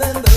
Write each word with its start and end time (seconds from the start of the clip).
remember 0.00 0.29